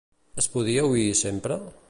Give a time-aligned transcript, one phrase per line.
[0.43, 1.61] Es podia oir sempre?